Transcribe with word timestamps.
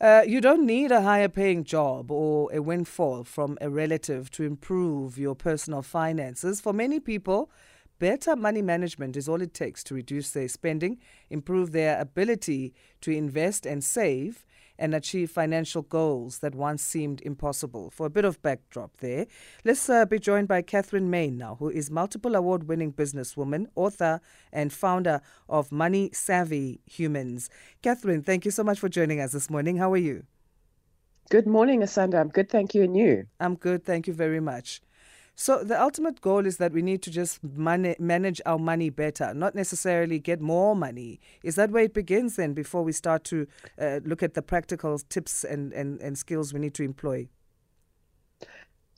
Uh, 0.00 0.22
you 0.24 0.40
don't 0.40 0.64
need 0.64 0.92
a 0.92 1.02
higher 1.02 1.28
paying 1.28 1.64
job 1.64 2.08
or 2.08 2.52
a 2.52 2.62
windfall 2.62 3.24
from 3.24 3.58
a 3.60 3.68
relative 3.68 4.30
to 4.30 4.44
improve 4.44 5.18
your 5.18 5.34
personal 5.34 5.82
finances. 5.82 6.60
For 6.60 6.72
many 6.72 7.00
people, 7.00 7.50
better 7.98 8.36
money 8.36 8.62
management 8.62 9.16
is 9.16 9.28
all 9.28 9.42
it 9.42 9.52
takes 9.52 9.82
to 9.82 9.94
reduce 9.94 10.30
their 10.30 10.46
spending, 10.46 10.98
improve 11.30 11.72
their 11.72 12.00
ability 12.00 12.74
to 13.00 13.10
invest 13.10 13.66
and 13.66 13.82
save, 13.82 14.44
and 14.78 14.94
achieve 14.94 15.30
financial 15.30 15.82
goals 15.82 16.38
that 16.38 16.54
once 16.54 16.82
seemed 16.82 17.20
impossible. 17.22 17.90
For 17.90 18.06
a 18.06 18.10
bit 18.10 18.24
of 18.24 18.40
backdrop 18.42 18.96
there, 18.98 19.26
let's 19.64 19.88
uh, 19.88 20.04
be 20.06 20.18
joined 20.18 20.48
by 20.48 20.62
Kathryn 20.62 21.04
Main 21.04 21.36
now, 21.36 21.56
who 21.56 21.68
is 21.68 21.90
multiple 21.90 22.36
award 22.36 22.68
winning 22.68 22.92
businesswoman, 22.92 23.66
author, 23.74 24.20
and 24.52 24.72
founder 24.72 25.20
of 25.48 25.72
Money 25.72 26.10
Savvy 26.12 26.80
Humans. 26.86 27.50
Kathryn, 27.82 28.24
thank 28.24 28.44
you 28.44 28.50
so 28.50 28.62
much 28.62 28.78
for 28.78 28.88
joining 28.88 29.20
us 29.20 29.32
this 29.32 29.50
morning. 29.50 29.76
How 29.76 29.92
are 29.92 29.96
you? 29.96 30.24
Good 31.30 31.46
morning, 31.46 31.80
Asanda. 31.80 32.18
I'm 32.20 32.28
good, 32.28 32.48
thank 32.48 32.74
you. 32.74 32.82
And 32.82 32.96
you? 32.96 33.26
I'm 33.38 33.54
good, 33.54 33.84
thank 33.84 34.06
you 34.06 34.14
very 34.14 34.40
much. 34.40 34.80
So 35.40 35.62
the 35.62 35.80
ultimate 35.80 36.20
goal 36.20 36.46
is 36.46 36.56
that 36.56 36.72
we 36.72 36.82
need 36.82 37.00
to 37.02 37.12
just 37.12 37.44
man- 37.44 37.94
manage 38.00 38.40
our 38.44 38.58
money 38.58 38.90
better, 38.90 39.32
not 39.32 39.54
necessarily 39.54 40.18
get 40.18 40.40
more 40.40 40.74
money. 40.74 41.20
Is 41.44 41.54
that 41.54 41.70
where 41.70 41.84
it 41.84 41.94
begins 41.94 42.34
then 42.34 42.54
before 42.54 42.82
we 42.82 42.90
start 42.90 43.22
to 43.26 43.46
uh, 43.80 44.00
look 44.04 44.20
at 44.20 44.34
the 44.34 44.42
practical 44.42 44.98
tips 44.98 45.44
and, 45.44 45.72
and, 45.72 46.00
and 46.00 46.18
skills 46.18 46.52
we 46.52 46.58
need 46.58 46.74
to 46.74 46.82
employ? 46.82 47.28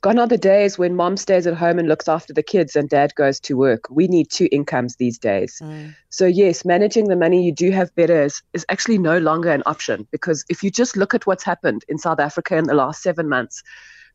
Gone 0.01 0.17
are 0.17 0.25
the 0.25 0.35
days 0.35 0.79
when 0.79 0.95
mom 0.95 1.15
stays 1.15 1.45
at 1.45 1.53
home 1.53 1.77
and 1.77 1.87
looks 1.87 2.07
after 2.07 2.33
the 2.33 2.41
kids 2.41 2.75
and 2.75 2.89
dad 2.89 3.13
goes 3.13 3.39
to 3.41 3.55
work. 3.55 3.85
We 3.91 4.07
need 4.07 4.31
two 4.31 4.49
incomes 4.51 4.95
these 4.95 5.19
days. 5.19 5.61
Mm. 5.61 5.95
So, 6.09 6.25
yes, 6.25 6.65
managing 6.65 7.07
the 7.07 7.15
money 7.15 7.45
you 7.45 7.53
do 7.53 7.69
have 7.69 7.93
better 7.93 8.23
is, 8.23 8.41
is 8.53 8.65
actually 8.69 8.97
no 8.97 9.19
longer 9.19 9.51
an 9.51 9.61
option 9.67 10.07
because 10.09 10.43
if 10.49 10.63
you 10.63 10.71
just 10.71 10.97
look 10.97 11.13
at 11.13 11.27
what's 11.27 11.43
happened 11.43 11.85
in 11.87 11.99
South 11.99 12.19
Africa 12.19 12.57
in 12.57 12.63
the 12.63 12.73
last 12.73 13.03
seven 13.03 13.29
months, 13.29 13.61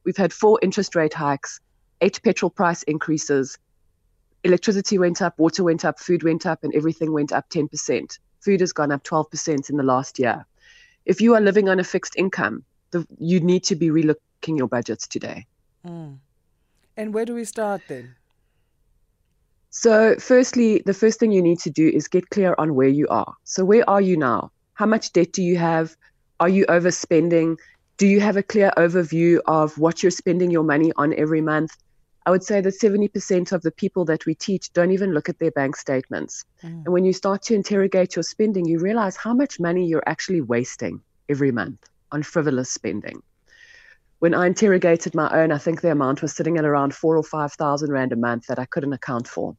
we've 0.04 0.16
had 0.16 0.32
four 0.32 0.58
interest 0.60 0.96
rate 0.96 1.14
hikes 1.14 1.60
eight 2.00 2.20
petrol 2.22 2.50
price 2.50 2.82
increases. 2.84 3.58
Electricity 4.44 4.98
went 4.98 5.22
up, 5.22 5.38
water 5.38 5.64
went 5.64 5.84
up, 5.84 5.98
food 5.98 6.22
went 6.22 6.46
up, 6.46 6.62
and 6.62 6.74
everything 6.74 7.12
went 7.12 7.32
up 7.32 7.48
10%. 7.50 8.18
Food 8.40 8.60
has 8.60 8.72
gone 8.72 8.92
up 8.92 9.02
12% 9.02 9.70
in 9.70 9.76
the 9.76 9.82
last 9.82 10.18
year. 10.18 10.46
If 11.04 11.20
you 11.20 11.34
are 11.34 11.40
living 11.40 11.68
on 11.68 11.80
a 11.80 11.84
fixed 11.84 12.14
income, 12.16 12.64
the, 12.90 13.06
you 13.18 13.40
need 13.40 13.64
to 13.64 13.76
be 13.76 13.88
relooking 13.88 14.58
your 14.58 14.68
budgets 14.68 15.06
today. 15.06 15.46
Mm. 15.86 16.18
And 16.96 17.14
where 17.14 17.24
do 17.24 17.34
we 17.34 17.44
start 17.44 17.82
then? 17.88 18.14
So, 19.70 20.16
firstly, 20.16 20.82
the 20.86 20.94
first 20.94 21.20
thing 21.20 21.32
you 21.32 21.42
need 21.42 21.58
to 21.60 21.70
do 21.70 21.86
is 21.86 22.08
get 22.08 22.30
clear 22.30 22.54
on 22.56 22.74
where 22.74 22.88
you 22.88 23.06
are. 23.08 23.34
So, 23.44 23.64
where 23.64 23.88
are 23.88 24.00
you 24.00 24.16
now? 24.16 24.50
How 24.74 24.86
much 24.86 25.12
debt 25.12 25.32
do 25.32 25.42
you 25.42 25.58
have? 25.58 25.94
Are 26.40 26.48
you 26.48 26.64
overspending? 26.66 27.58
Do 27.98 28.06
you 28.06 28.20
have 28.20 28.36
a 28.36 28.42
clear 28.42 28.72
overview 28.76 29.40
of 29.46 29.76
what 29.78 30.02
you're 30.02 30.10
spending 30.10 30.50
your 30.50 30.62
money 30.62 30.92
on 30.96 31.12
every 31.14 31.40
month? 31.40 31.76
I 32.27 32.30
would 32.30 32.43
say 32.43 32.60
that 32.60 32.80
70% 32.80 33.52
of 33.52 33.63
the 33.63 33.71
people 33.71 34.05
that 34.07 34.27
we 34.27 34.35
teach 34.35 34.73
don't 34.73 34.91
even 34.91 35.13
look 35.13 35.29
at 35.29 35.38
their 35.38 35.52
bank 35.52 35.77
statements. 35.77 36.45
Mm. 36.65 36.85
And 36.85 36.88
when 36.88 37.05
you 37.05 37.13
start 37.13 37.43
to 37.43 37.55
interrogate 37.55 38.16
your 38.16 38.24
spending, 38.24 38.66
you 38.66 38.80
realize 38.80 39.16
how 39.16 39.32
much 39.32 39.60
money 39.60 39.87
you're 39.87 40.02
actually 40.07 40.41
wasting 40.41 41.01
every 41.29 41.52
month 41.52 41.88
on 42.10 42.24
frivolous 42.24 42.69
spending. 42.69 43.23
When 44.19 44.35
I 44.35 44.47
interrogated 44.47 45.15
my 45.15 45.30
own, 45.41 45.52
I 45.52 45.59
think 45.59 45.80
the 45.80 45.93
amount 45.93 46.21
was 46.21 46.35
sitting 46.35 46.59
at 46.59 46.65
around 46.65 46.97
four 46.97 47.16
or 47.16 47.23
5,000 47.23 47.93
Rand 47.93 48.13
a 48.13 48.16
month 48.16 48.47
that 48.49 48.59
I 48.59 48.65
couldn't 48.65 48.93
account 48.93 49.29
for 49.29 49.57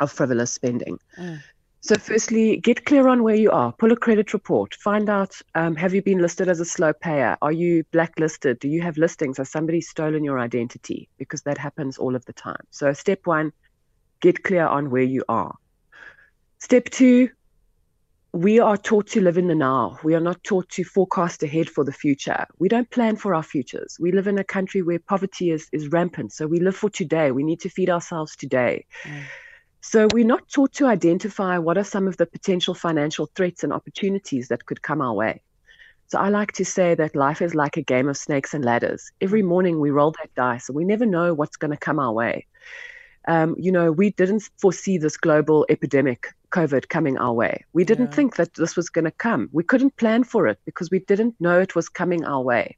of 0.00 0.10
frivolous 0.10 0.52
spending. 0.52 0.98
Mm. 1.18 1.42
So, 1.86 1.94
firstly, 1.94 2.56
get 2.56 2.84
clear 2.84 3.06
on 3.06 3.22
where 3.22 3.36
you 3.36 3.52
are. 3.52 3.72
Pull 3.72 3.92
a 3.92 3.96
credit 3.96 4.32
report. 4.32 4.74
Find 4.74 5.08
out 5.08 5.40
um, 5.54 5.76
have 5.76 5.94
you 5.94 6.02
been 6.02 6.18
listed 6.18 6.48
as 6.48 6.58
a 6.58 6.64
slow 6.64 6.92
payer? 6.92 7.36
Are 7.42 7.52
you 7.52 7.84
blacklisted? 7.92 8.58
Do 8.58 8.66
you 8.66 8.82
have 8.82 8.98
listings? 8.98 9.38
Has 9.38 9.52
somebody 9.52 9.80
stolen 9.80 10.24
your 10.24 10.40
identity? 10.40 11.08
Because 11.16 11.42
that 11.42 11.58
happens 11.58 11.96
all 11.96 12.16
of 12.16 12.24
the 12.24 12.32
time. 12.32 12.64
So, 12.72 12.92
step 12.92 13.20
one, 13.22 13.52
get 14.20 14.42
clear 14.42 14.66
on 14.66 14.90
where 14.90 15.04
you 15.04 15.22
are. 15.28 15.54
Step 16.58 16.86
two, 16.86 17.28
we 18.32 18.58
are 18.58 18.76
taught 18.76 19.06
to 19.10 19.20
live 19.20 19.38
in 19.38 19.46
the 19.46 19.54
now. 19.54 20.00
We 20.02 20.16
are 20.16 20.20
not 20.20 20.42
taught 20.42 20.68
to 20.70 20.82
forecast 20.82 21.44
ahead 21.44 21.70
for 21.70 21.84
the 21.84 21.92
future. 21.92 22.46
We 22.58 22.68
don't 22.68 22.90
plan 22.90 23.14
for 23.14 23.32
our 23.32 23.44
futures. 23.44 23.96
We 24.00 24.10
live 24.10 24.26
in 24.26 24.40
a 24.40 24.44
country 24.44 24.82
where 24.82 24.98
poverty 24.98 25.52
is, 25.52 25.68
is 25.70 25.86
rampant. 25.92 26.32
So, 26.32 26.48
we 26.48 26.58
live 26.58 26.74
for 26.74 26.90
today. 26.90 27.30
We 27.30 27.44
need 27.44 27.60
to 27.60 27.68
feed 27.68 27.90
ourselves 27.90 28.34
today. 28.34 28.86
Mm. 29.04 29.22
So 29.88 30.08
we're 30.12 30.26
not 30.26 30.48
taught 30.48 30.72
to 30.74 30.86
identify 30.86 31.58
what 31.58 31.78
are 31.78 31.84
some 31.84 32.08
of 32.08 32.16
the 32.16 32.26
potential 32.26 32.74
financial 32.74 33.30
threats 33.36 33.62
and 33.62 33.72
opportunities 33.72 34.48
that 34.48 34.66
could 34.66 34.82
come 34.82 35.00
our 35.00 35.14
way. 35.14 35.42
So 36.08 36.18
I 36.18 36.28
like 36.28 36.50
to 36.54 36.64
say 36.64 36.96
that 36.96 37.14
life 37.14 37.40
is 37.40 37.54
like 37.54 37.76
a 37.76 37.82
game 37.82 38.08
of 38.08 38.16
snakes 38.16 38.52
and 38.52 38.64
ladders. 38.64 39.12
Every 39.20 39.42
morning 39.42 39.78
we 39.78 39.92
roll 39.92 40.10
that 40.10 40.34
dice 40.34 40.68
and 40.68 40.74
we 40.74 40.84
never 40.84 41.06
know 41.06 41.34
what's 41.34 41.56
going 41.56 41.70
to 41.70 41.76
come 41.76 42.00
our 42.00 42.12
way. 42.12 42.46
Um, 43.28 43.54
you 43.56 43.70
know, 43.70 43.92
we 43.92 44.10
didn't 44.10 44.50
foresee 44.58 44.98
this 44.98 45.16
global 45.16 45.64
epidemic, 45.68 46.34
COVID, 46.50 46.88
coming 46.88 47.16
our 47.18 47.32
way. 47.32 47.64
We 47.72 47.84
didn't 47.84 48.10
yeah. 48.10 48.16
think 48.16 48.36
that 48.36 48.54
this 48.54 48.74
was 48.74 48.88
going 48.88 49.04
to 49.04 49.12
come. 49.12 49.48
We 49.52 49.62
couldn't 49.62 49.96
plan 49.98 50.24
for 50.24 50.48
it 50.48 50.58
because 50.64 50.90
we 50.90 50.98
didn't 50.98 51.40
know 51.40 51.60
it 51.60 51.76
was 51.76 51.88
coming 51.88 52.24
our 52.24 52.42
way. 52.42 52.76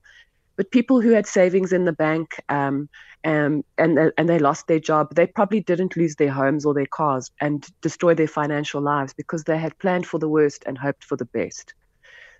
But 0.58 0.72
people 0.72 1.00
who 1.00 1.12
had 1.12 1.26
savings 1.26 1.72
in 1.72 1.84
the 1.84 1.92
bank 1.92 2.34
um, 2.48 2.88
um, 3.24 3.64
and 3.78 4.12
and 4.19 4.28
they 4.28 4.41
lost 4.41 4.66
their 4.66 4.80
job, 4.80 5.14
they 5.14 5.26
probably 5.26 5.60
didn't 5.60 5.96
lose 5.96 6.16
their 6.16 6.32
homes 6.32 6.66
or 6.66 6.74
their 6.74 6.92
cars 7.00 7.30
and 7.41 7.64
destroy 7.80 8.12
their 8.14 8.26
financial 8.26 8.80
lives 8.80 9.14
because 9.14 9.44
they 9.44 9.56
had 9.56 9.78
planned 9.78 10.04
for 10.04 10.18
the 10.18 10.28
worst 10.28 10.64
and 10.66 10.76
hoped 10.76 11.04
for 11.04 11.16
the 11.16 11.26
best. 11.26 11.74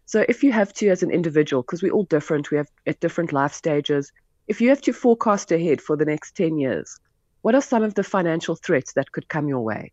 So 0.07 0.25
if 0.29 0.43
you 0.43 0.51
have 0.51 0.73
to, 0.75 0.89
as 0.89 1.05
an 1.05 1.13
individual, 1.13 1.63
because 1.63 1.81
we're 1.81 1.93
all 1.93 2.05
different, 2.17 2.51
we 2.51 2.57
have 2.57 2.69
at 2.89 2.99
different 2.99 3.33
life 3.33 3.55
stages. 3.55 4.11
If 4.49 4.61
you 4.61 4.69
have 4.71 4.81
to 4.83 4.93
forecast 4.93 5.53
ahead 5.53 5.81
for 5.81 5.97
the 5.97 6.05
next 6.05 6.35
ten 6.35 6.59
years, 6.59 6.99
what 7.43 7.55
are 7.55 7.63
some 7.63 7.85
of 7.85 7.95
the 7.95 8.03
financial 8.03 8.57
threats 8.57 8.95
that 8.95 9.13
could 9.13 9.29
come 9.29 9.47
your 9.47 9.61
way? 9.61 9.93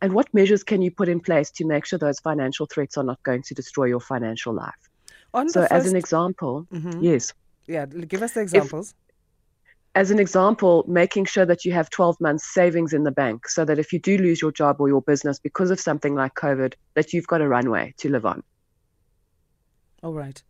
And 0.00 0.12
what 0.12 0.32
measures 0.32 0.62
can 0.62 0.82
you 0.82 0.92
put 0.92 1.08
in 1.08 1.18
place 1.18 1.50
to 1.52 1.64
make 1.66 1.84
sure 1.84 1.98
those 1.98 2.20
financial 2.20 2.66
threats 2.66 2.96
are 2.96 3.02
not 3.04 3.20
going 3.24 3.42
to 3.42 3.54
destroy 3.54 3.86
your 3.86 3.98
financial 3.98 4.52
life? 4.52 4.82
On 5.34 5.48
so, 5.48 5.62
first... 5.62 5.72
as 5.72 5.90
an 5.90 5.96
example, 5.96 6.68
mm-hmm. 6.72 7.02
yes. 7.02 7.32
Yeah, 7.66 7.86
give 7.86 8.22
us 8.22 8.32
the 8.32 8.40
examples. 8.40 8.90
If, 8.90 8.94
as 9.96 10.10
an 10.10 10.18
example, 10.18 10.84
making 10.86 11.24
sure 11.24 11.46
that 11.46 11.64
you 11.64 11.72
have 11.72 11.88
12 11.88 12.20
months 12.20 12.52
savings 12.52 12.92
in 12.92 13.04
the 13.04 13.10
bank 13.10 13.48
so 13.48 13.64
that 13.64 13.78
if 13.78 13.92
you 13.92 13.98
do 13.98 14.18
lose 14.18 14.42
your 14.42 14.52
job 14.52 14.76
or 14.78 14.88
your 14.88 15.00
business 15.00 15.38
because 15.38 15.70
of 15.70 15.80
something 15.80 16.14
like 16.14 16.34
COVID, 16.34 16.74
that 16.94 17.12
you've 17.12 17.26
got 17.26 17.40
a 17.40 17.48
runway 17.48 17.94
to 17.98 18.10
live 18.10 18.26
on. 18.26 18.42
All 20.02 20.12
right. 20.12 20.42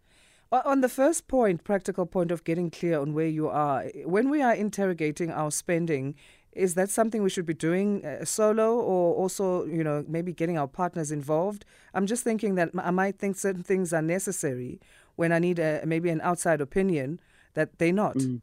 On 0.50 0.80
the 0.80 0.88
first 0.88 1.28
point, 1.28 1.64
practical 1.64 2.06
point 2.06 2.30
of 2.30 2.44
getting 2.44 2.70
clear 2.70 2.98
on 2.98 3.14
where 3.14 3.26
you 3.26 3.48
are, 3.48 3.84
when 4.04 4.30
we 4.30 4.42
are 4.42 4.54
interrogating 4.54 5.30
our 5.30 5.50
spending, 5.50 6.14
is 6.56 6.74
that 6.74 6.90
something 6.90 7.22
we 7.22 7.30
should 7.30 7.46
be 7.46 7.54
doing 7.54 8.04
uh, 8.04 8.24
solo 8.24 8.74
or 8.74 9.14
also, 9.14 9.66
you 9.66 9.84
know, 9.84 10.04
maybe 10.08 10.32
getting 10.32 10.58
our 10.58 10.66
partners 10.66 11.12
involved? 11.12 11.64
I'm 11.94 12.06
just 12.06 12.24
thinking 12.24 12.54
that 12.56 12.70
I 12.78 12.90
might 12.90 13.18
think 13.18 13.36
certain 13.36 13.62
things 13.62 13.92
are 13.92 14.02
necessary 14.02 14.80
when 15.16 15.32
I 15.32 15.38
need 15.38 15.58
a, 15.58 15.82
maybe 15.84 16.10
an 16.10 16.20
outside 16.22 16.60
opinion 16.60 17.20
that 17.54 17.78
they're 17.78 17.92
not. 17.92 18.16
Mm. 18.16 18.40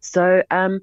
So, 0.00 0.42
um, 0.50 0.80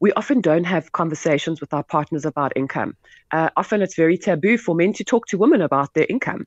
we 0.00 0.12
often 0.14 0.40
don't 0.40 0.64
have 0.64 0.90
conversations 0.90 1.60
with 1.60 1.72
our 1.72 1.84
partners 1.84 2.24
about 2.24 2.52
income. 2.56 2.96
Uh, 3.30 3.50
often 3.56 3.80
it's 3.82 3.94
very 3.94 4.18
taboo 4.18 4.58
for 4.58 4.74
men 4.74 4.92
to 4.94 5.04
talk 5.04 5.26
to 5.26 5.38
women 5.38 5.62
about 5.62 5.94
their 5.94 6.06
income. 6.08 6.44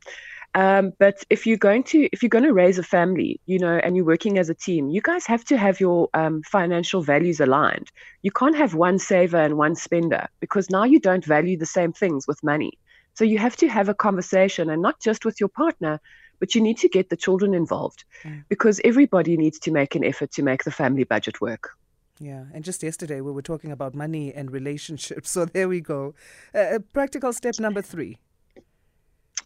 Um, 0.56 0.94
but 1.00 1.22
if 1.30 1.46
you're 1.46 1.58
going 1.58 1.84
to 1.84 2.08
if 2.14 2.24
you're 2.24 2.30
going 2.30 2.46
to 2.46 2.54
raise 2.54 2.80
a 2.80 2.84
family, 2.84 3.42
you 3.46 3.60
know, 3.60 3.78
and 3.84 3.96
you're 3.96 4.06
working 4.06 4.38
as 4.38 4.50
a 4.50 4.54
team, 4.54 4.90
you 4.90 5.02
guys 5.02 5.26
have 5.26 5.44
to 5.46 5.58
have 5.58 5.82
your 5.82 6.10
um, 6.14 6.42
financial 6.44 7.02
values 7.02 7.42
aligned. 7.42 7.92
You 8.22 8.32
can't 8.32 8.56
have 8.56 8.74
one 8.74 8.98
saver 8.98 9.38
and 9.38 9.58
one 9.58 9.76
spender 9.76 10.28
because 10.40 10.70
now 10.70 10.86
you 10.86 11.00
don't 11.00 11.26
value 11.26 11.58
the 11.58 11.66
same 11.66 11.92
things 11.92 12.26
with 12.26 12.42
money. 12.42 12.72
So 13.16 13.26
you 13.26 13.38
have 13.38 13.58
to 13.58 13.68
have 13.68 13.90
a 13.90 13.94
conversation, 13.94 14.70
and 14.70 14.82
not 14.82 15.02
just 15.02 15.26
with 15.26 15.42
your 15.42 15.50
partner, 15.50 16.00
but 16.40 16.56
you 16.56 16.62
need 16.62 16.78
to 16.80 16.90
get 16.90 17.10
the 17.10 17.18
children 17.18 17.54
involved 17.54 18.06
mm. 18.24 18.44
because 18.48 18.80
everybody 18.86 19.36
needs 19.36 19.60
to 19.60 19.72
make 19.72 19.94
an 19.96 20.06
effort 20.06 20.32
to 20.32 20.44
make 20.44 20.64
the 20.64 20.72
family 20.72 21.04
budget 21.04 21.42
work. 21.42 21.72
Yeah, 22.20 22.46
and 22.54 22.64
just 22.64 22.82
yesterday 22.82 23.20
we 23.20 23.32
were 23.32 23.42
talking 23.42 23.72
about 23.72 23.94
money 23.94 24.34
and 24.34 24.52
relationships. 24.52 25.30
So 25.36 25.44
there 25.44 25.68
we 25.68 25.82
go. 25.82 26.14
Uh, 26.54 26.60
uh, 26.60 26.80
practical 26.94 27.34
step 27.34 27.60
number 27.60 27.82
three. 27.82 28.20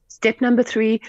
Step 0.09 0.41
number 0.41 0.63
three 0.63 1.01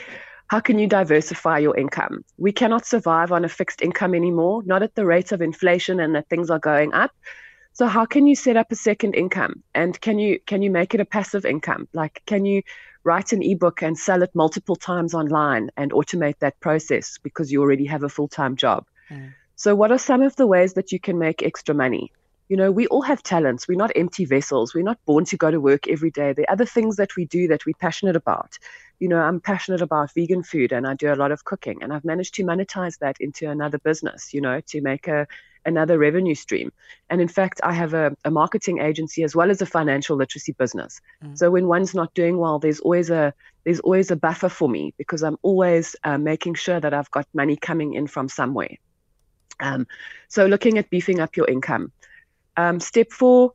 how 0.50 0.58
can 0.58 0.80
you 0.80 0.88
diversify 0.88 1.58
your 1.58 1.76
income? 1.76 2.24
We 2.36 2.50
cannot 2.50 2.84
survive 2.84 3.30
on 3.30 3.44
a 3.44 3.48
fixed 3.48 3.82
income 3.82 4.16
anymore, 4.16 4.64
not 4.66 4.82
at 4.82 4.96
the 4.96 5.06
rate 5.06 5.30
of 5.30 5.40
inflation 5.40 6.00
and 6.00 6.12
that 6.16 6.28
things 6.28 6.50
are 6.50 6.58
going 6.58 6.92
up. 6.92 7.12
So 7.72 7.86
how 7.86 8.04
can 8.04 8.26
you 8.26 8.34
set 8.34 8.56
up 8.56 8.72
a 8.72 8.74
second 8.74 9.14
income? 9.14 9.62
And 9.76 10.00
can 10.00 10.18
you 10.18 10.40
can 10.46 10.60
you 10.60 10.70
make 10.72 10.92
it 10.92 11.00
a 11.00 11.04
passive 11.04 11.44
income? 11.44 11.86
Like 11.92 12.22
can 12.26 12.44
you 12.44 12.62
write 13.04 13.32
an 13.32 13.44
ebook 13.44 13.80
and 13.80 13.96
sell 13.96 14.24
it 14.24 14.34
multiple 14.34 14.74
times 14.74 15.14
online 15.14 15.70
and 15.76 15.92
automate 15.92 16.40
that 16.40 16.58
process 16.58 17.16
because 17.22 17.52
you 17.52 17.62
already 17.62 17.86
have 17.86 18.02
a 18.02 18.08
full-time 18.08 18.56
job? 18.56 18.86
Mm. 19.08 19.32
So, 19.54 19.76
what 19.76 19.92
are 19.92 19.98
some 19.98 20.22
of 20.22 20.34
the 20.34 20.48
ways 20.48 20.74
that 20.74 20.90
you 20.90 20.98
can 20.98 21.16
make 21.18 21.42
extra 21.44 21.74
money? 21.74 22.12
You 22.48 22.56
know, 22.56 22.72
we 22.72 22.88
all 22.88 23.02
have 23.02 23.22
talents. 23.22 23.68
We're 23.68 23.78
not 23.78 23.92
empty 23.94 24.24
vessels. 24.24 24.74
We're 24.74 24.82
not 24.82 24.98
born 25.06 25.24
to 25.26 25.36
go 25.36 25.52
to 25.52 25.60
work 25.60 25.86
every 25.86 26.10
day. 26.10 26.32
There 26.32 26.44
are 26.48 26.52
other 26.52 26.66
things 26.66 26.96
that 26.96 27.14
we 27.14 27.24
do 27.26 27.46
that 27.46 27.64
we're 27.64 27.74
passionate 27.78 28.16
about. 28.16 28.58
You 29.00 29.08
know, 29.08 29.18
I'm 29.18 29.40
passionate 29.40 29.80
about 29.80 30.12
vegan 30.14 30.42
food 30.42 30.72
and 30.72 30.86
I 30.86 30.94
do 30.94 31.12
a 31.12 31.16
lot 31.16 31.32
of 31.32 31.44
cooking 31.44 31.82
and 31.82 31.92
I've 31.92 32.04
managed 32.04 32.34
to 32.34 32.44
monetize 32.44 32.98
that 32.98 33.16
into 33.18 33.48
another 33.50 33.78
business, 33.78 34.32
you 34.32 34.40
know, 34.40 34.60
to 34.68 34.80
make 34.80 35.08
a 35.08 35.26
another 35.66 35.98
revenue 35.98 36.34
stream. 36.34 36.72
And 37.10 37.20
in 37.20 37.28
fact, 37.28 37.60
I 37.62 37.72
have 37.72 37.92
a, 37.92 38.16
a 38.24 38.30
marketing 38.30 38.80
agency 38.80 39.22
as 39.24 39.34
well 39.36 39.50
as 39.50 39.60
a 39.60 39.66
financial 39.66 40.16
literacy 40.16 40.52
business. 40.52 41.00
Mm. 41.22 41.36
So 41.36 41.50
when 41.50 41.66
one's 41.66 41.94
not 41.94 42.14
doing 42.14 42.38
well, 42.38 42.58
there's 42.58 42.80
always 42.80 43.10
a 43.10 43.34
there's 43.64 43.80
always 43.80 44.10
a 44.10 44.16
buffer 44.16 44.48
for 44.48 44.68
me 44.68 44.94
because 44.96 45.22
I'm 45.22 45.38
always 45.42 45.96
uh, 46.04 46.18
making 46.18 46.54
sure 46.54 46.80
that 46.80 46.94
I've 46.94 47.10
got 47.10 47.26
money 47.34 47.56
coming 47.56 47.94
in 47.94 48.06
from 48.06 48.28
somewhere. 48.28 48.76
Um, 49.60 49.86
so 50.28 50.46
looking 50.46 50.78
at 50.78 50.88
beefing 50.90 51.20
up 51.20 51.36
your 51.36 51.46
income. 51.46 51.92
Um, 52.56 52.80
step 52.80 53.10
four, 53.12 53.52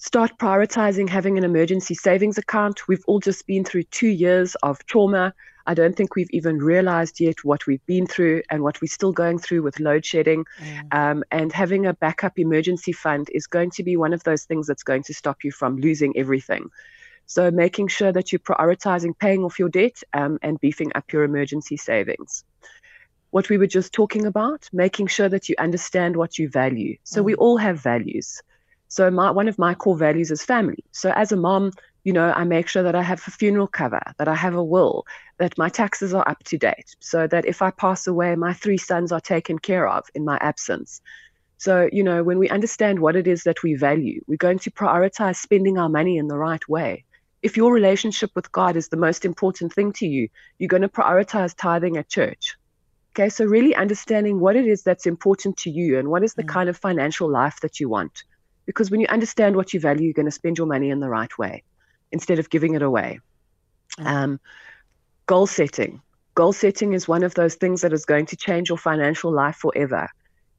start 0.00 0.38
prioritizing 0.38 1.10
having 1.10 1.36
an 1.36 1.44
emergency 1.44 1.94
savings 1.94 2.38
account. 2.38 2.88
We've 2.88 3.04
all 3.06 3.20
just 3.20 3.46
been 3.46 3.64
through 3.64 3.82
two 3.84 4.08
years 4.08 4.54
of 4.62 4.84
trauma. 4.86 5.34
I 5.66 5.74
don't 5.74 5.94
think 5.94 6.16
we've 6.16 6.30
even 6.30 6.56
realized 6.56 7.20
yet 7.20 7.44
what 7.44 7.66
we've 7.66 7.84
been 7.84 8.06
through 8.06 8.42
and 8.48 8.62
what 8.62 8.80
we're 8.80 8.88
still 8.88 9.12
going 9.12 9.38
through 9.38 9.62
with 9.62 9.78
load 9.78 10.06
shedding. 10.06 10.46
Mm. 10.58 10.94
Um, 10.94 11.24
and 11.30 11.52
having 11.52 11.84
a 11.84 11.92
backup 11.92 12.38
emergency 12.38 12.92
fund 12.92 13.28
is 13.34 13.46
going 13.46 13.70
to 13.72 13.82
be 13.82 13.98
one 13.98 14.14
of 14.14 14.24
those 14.24 14.44
things 14.44 14.66
that's 14.66 14.82
going 14.82 15.02
to 15.02 15.14
stop 15.14 15.44
you 15.44 15.52
from 15.52 15.76
losing 15.76 16.16
everything. 16.16 16.70
So, 17.26 17.50
making 17.50 17.88
sure 17.88 18.10
that 18.10 18.32
you're 18.32 18.38
prioritizing 18.40 19.16
paying 19.18 19.44
off 19.44 19.58
your 19.58 19.68
debt 19.68 20.02
um, 20.14 20.38
and 20.42 20.58
beefing 20.60 20.92
up 20.94 21.12
your 21.12 21.24
emergency 21.24 21.76
savings. 21.76 22.42
What 23.32 23.50
we 23.50 23.58
were 23.58 23.68
just 23.68 23.92
talking 23.92 24.24
about, 24.24 24.66
making 24.72 25.08
sure 25.08 25.28
that 25.28 25.48
you 25.48 25.54
understand 25.58 26.16
what 26.16 26.38
you 26.38 26.48
value. 26.48 26.96
So, 27.04 27.20
mm. 27.20 27.26
we 27.26 27.34
all 27.34 27.58
have 27.58 27.80
values. 27.80 28.42
So 28.90 29.08
my 29.10 29.30
one 29.30 29.48
of 29.48 29.56
my 29.56 29.72
core 29.74 29.96
values 29.96 30.30
is 30.32 30.44
family. 30.44 30.84
So 30.90 31.10
as 31.12 31.30
a 31.30 31.36
mom, 31.36 31.70
you 32.02 32.12
know, 32.12 32.32
I 32.32 32.42
make 32.42 32.66
sure 32.66 32.82
that 32.82 32.96
I 32.96 33.02
have 33.02 33.22
a 33.26 33.30
funeral 33.30 33.68
cover, 33.68 34.02
that 34.18 34.26
I 34.26 34.34
have 34.34 34.54
a 34.54 34.64
will, 34.64 35.06
that 35.38 35.56
my 35.56 35.68
taxes 35.68 36.12
are 36.12 36.28
up 36.28 36.42
to 36.44 36.58
date, 36.58 36.96
so 36.98 37.28
that 37.28 37.46
if 37.46 37.62
I 37.62 37.70
pass 37.70 38.08
away, 38.08 38.34
my 38.34 38.52
three 38.52 38.78
sons 38.78 39.12
are 39.12 39.20
taken 39.20 39.60
care 39.60 39.88
of 39.88 40.08
in 40.14 40.24
my 40.24 40.38
absence. 40.40 41.00
So, 41.58 41.88
you 41.92 42.02
know, 42.02 42.24
when 42.24 42.38
we 42.38 42.48
understand 42.48 42.98
what 42.98 43.14
it 43.14 43.28
is 43.28 43.44
that 43.44 43.62
we 43.62 43.74
value, 43.74 44.24
we're 44.26 44.36
going 44.48 44.58
to 44.60 44.70
prioritize 44.70 45.36
spending 45.36 45.78
our 45.78 45.88
money 45.88 46.16
in 46.16 46.26
the 46.26 46.38
right 46.38 46.66
way. 46.68 47.04
If 47.42 47.56
your 47.56 47.72
relationship 47.72 48.30
with 48.34 48.50
God 48.50 48.76
is 48.76 48.88
the 48.88 48.96
most 48.96 49.24
important 49.24 49.72
thing 49.72 49.92
to 49.94 50.06
you, 50.06 50.28
you're 50.58 50.68
going 50.68 50.82
to 50.82 50.88
prioritize 50.88 51.54
tithing 51.56 51.96
at 51.96 52.08
church. 52.08 52.56
Okay, 53.12 53.28
so 53.28 53.44
really 53.44 53.74
understanding 53.74 54.40
what 54.40 54.56
it 54.56 54.66
is 54.66 54.82
that's 54.82 55.06
important 55.06 55.56
to 55.58 55.70
you 55.70 55.98
and 55.98 56.08
what 56.08 56.24
is 56.24 56.34
the 56.34 56.44
mm. 56.44 56.48
kind 56.48 56.68
of 56.68 56.76
financial 56.76 57.30
life 57.30 57.60
that 57.60 57.78
you 57.78 57.88
want. 57.88 58.24
Because 58.70 58.88
when 58.88 59.00
you 59.00 59.08
understand 59.08 59.56
what 59.56 59.74
you 59.74 59.80
value, 59.80 60.04
you're 60.04 60.12
going 60.12 60.26
to 60.26 60.30
spend 60.30 60.56
your 60.56 60.66
money 60.68 60.90
in 60.90 61.00
the 61.00 61.08
right 61.08 61.36
way 61.36 61.64
instead 62.12 62.38
of 62.38 62.50
giving 62.50 62.74
it 62.74 62.82
away. 62.82 63.18
Um, 63.98 64.38
goal 65.26 65.48
setting. 65.48 66.00
Goal 66.36 66.52
setting 66.52 66.92
is 66.92 67.08
one 67.08 67.24
of 67.24 67.34
those 67.34 67.56
things 67.56 67.80
that 67.80 67.92
is 67.92 68.04
going 68.04 68.26
to 68.26 68.36
change 68.36 68.68
your 68.68 68.78
financial 68.78 69.32
life 69.32 69.56
forever. 69.56 70.08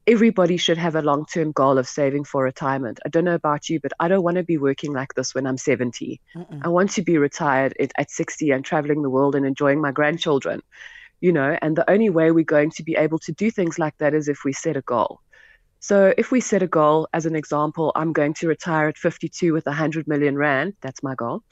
Everybody 0.06 0.58
should 0.58 0.76
have 0.76 0.94
a 0.94 1.00
long 1.00 1.24
term 1.24 1.52
goal 1.52 1.78
of 1.78 1.88
saving 1.88 2.24
for 2.24 2.44
retirement. 2.44 3.00
I 3.06 3.08
don't 3.08 3.24
know 3.24 3.34
about 3.34 3.70
you, 3.70 3.80
but 3.80 3.92
I 3.98 4.08
don't 4.08 4.22
want 4.22 4.36
to 4.36 4.42
be 4.42 4.58
working 4.58 4.92
like 4.92 5.14
this 5.14 5.34
when 5.34 5.46
I'm 5.46 5.56
70. 5.56 6.20
Mm-mm. 6.36 6.60
I 6.62 6.68
want 6.68 6.90
to 6.90 7.02
be 7.02 7.16
retired 7.16 7.74
at, 7.80 7.92
at 7.96 8.10
60 8.10 8.50
and 8.50 8.62
traveling 8.62 9.00
the 9.00 9.08
world 9.08 9.34
and 9.34 9.46
enjoying 9.46 9.80
my 9.80 9.90
grandchildren, 9.90 10.60
you 11.22 11.32
know, 11.32 11.56
and 11.62 11.76
the 11.76 11.90
only 11.90 12.10
way 12.10 12.30
we're 12.30 12.44
going 12.44 12.72
to 12.72 12.82
be 12.82 12.94
able 12.94 13.20
to 13.20 13.32
do 13.32 13.50
things 13.50 13.78
like 13.78 13.96
that 13.98 14.12
is 14.12 14.28
if 14.28 14.40
we 14.44 14.52
set 14.52 14.76
a 14.76 14.82
goal. 14.82 15.20
So 15.82 16.14
if 16.16 16.30
we 16.30 16.40
set 16.40 16.62
a 16.62 16.68
goal, 16.68 17.08
as 17.12 17.26
an 17.26 17.34
example, 17.34 17.90
I'm 17.96 18.12
going 18.12 18.34
to 18.34 18.46
retire 18.46 18.86
at 18.86 18.96
52 18.96 19.52
with 19.52 19.66
100 19.66 20.06
million 20.06 20.36
rand. 20.36 20.74
That's 20.80 21.02
my 21.02 21.16
goal. 21.16 21.42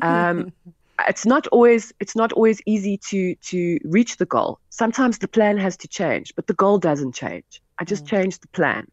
Um, 0.00 0.52
it's 1.08 1.26
not 1.26 1.48
always 1.48 1.92
it's 1.98 2.14
not 2.14 2.32
always 2.32 2.62
easy 2.64 2.96
to 3.08 3.34
to 3.34 3.80
reach 3.82 4.18
the 4.18 4.24
goal. 4.24 4.60
Sometimes 4.70 5.18
the 5.18 5.26
plan 5.26 5.58
has 5.58 5.76
to 5.78 5.88
change, 5.88 6.32
but 6.36 6.46
the 6.46 6.54
goal 6.54 6.78
doesn't 6.78 7.16
change. 7.16 7.60
I 7.76 7.84
just 7.84 8.04
mm. 8.04 8.10
change 8.10 8.38
the 8.38 8.46
plan. 8.48 8.86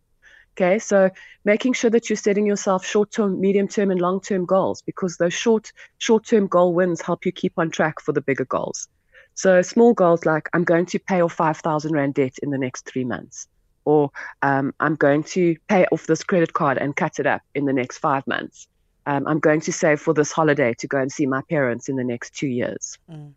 Okay, 0.58 0.80
so 0.80 1.12
making 1.46 1.74
sure 1.74 1.92
that 1.92 2.10
you're 2.10 2.18
setting 2.18 2.48
yourself 2.48 2.84
short-term, 2.84 3.40
medium-term, 3.40 3.92
and 3.92 4.02
long-term 4.02 4.46
goals 4.46 4.82
because 4.82 5.18
those 5.18 5.36
short 5.36 5.72
short-term 6.00 6.48
goal 6.48 6.74
wins 6.74 7.00
help 7.00 7.28
you 7.28 7.32
keep 7.32 7.54
on 7.58 7.70
track 7.70 8.02
for 8.02 8.12
the 8.12 8.22
bigger 8.22 8.46
goals. 8.46 8.88
So 9.36 9.62
small 9.62 9.94
goals 9.94 10.26
like 10.26 10.50
I'm 10.52 10.64
going 10.64 10.88
to 10.88 11.00
pay 11.00 11.22
off 11.22 11.34
5,000 11.34 11.94
rand 11.94 12.16
debt 12.16 12.40
in 12.42 12.50
the 12.50 12.58
next 12.58 12.88
three 12.88 13.06
months 13.06 13.48
or 13.90 14.12
um, 14.44 14.72
I'm 14.80 14.94
going 14.94 15.24
to 15.36 15.56
pay 15.68 15.86
off 15.92 16.06
this 16.06 16.24
credit 16.24 16.54
card 16.54 16.78
and 16.78 16.96
cut 16.96 17.20
it 17.20 17.26
up 17.26 17.42
in 17.56 17.66
the 17.66 17.74
next 17.74 17.98
five 17.98 18.26
months. 18.28 18.68
Um, 19.08 19.26
I'm 19.28 19.40
going 19.40 19.62
to 19.62 19.74
save 19.74 20.00
for 20.00 20.14
this 20.14 20.32
holiday 20.32 20.76
to 20.76 20.88
go 20.88 21.00
and 21.00 21.12
see 21.12 21.26
my 21.26 21.42
parents 21.50 21.90
in 21.90 21.96
the 21.96 22.04
next 22.04 22.36
two 22.36 22.48
years. 22.48 23.00
Mm. 23.12 23.34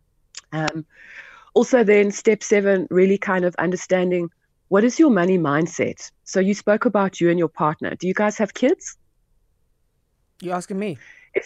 Um, 0.53 0.85
also, 1.55 1.83
then 1.85 2.11
step 2.11 2.43
seven, 2.43 2.87
really 2.91 3.17
kind 3.17 3.47
of 3.47 3.55
understanding 3.57 4.29
what 4.69 4.85
is 4.85 4.99
your 4.99 5.11
money 5.11 5.39
mindset. 5.39 6.11
So 6.25 6.39
you 6.39 6.53
spoke 6.53 6.85
about 6.85 7.19
you 7.21 7.31
and 7.31 7.39
your 7.39 7.49
partner. 7.49 7.95
Do 7.95 8.07
you 8.07 8.15
guys 8.15 8.37
have 8.37 8.53
kids? 8.53 8.99
You're 10.43 10.55
asking 10.55 10.79
me? 10.79 10.99
You, 11.35 11.43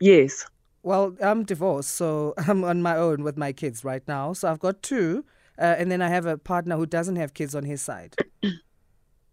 yes. 0.00 0.46
Well, 0.82 1.14
I'm 1.20 1.44
divorced, 1.44 1.90
so 1.90 2.34
I'm 2.48 2.64
on 2.64 2.82
my 2.82 2.96
own 2.96 3.22
with 3.22 3.36
my 3.36 3.52
kids 3.52 3.84
right 3.84 4.02
now. 4.08 4.32
So 4.32 4.50
I've 4.50 4.58
got 4.58 4.82
two. 4.82 5.24
Uh, 5.58 5.74
and 5.78 5.90
then 5.90 6.00
I 6.00 6.08
have 6.08 6.26
a 6.26 6.38
partner 6.38 6.76
who 6.76 6.86
doesn't 6.86 7.16
have 7.16 7.34
kids 7.34 7.54
on 7.54 7.64
his 7.64 7.82
side. 7.82 8.14